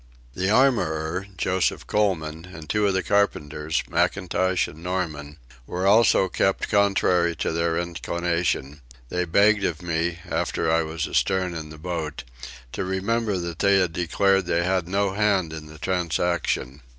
[0.33, 6.69] The armourer, Joseph Coleman, and two of the carpenters, McIntosh and Norman, were also kept
[6.71, 11.77] contrary to their inclination; and they begged of me, after I was astern in the
[11.77, 12.23] boat,
[12.71, 16.81] to remember that they declared they had no hand in the transaction.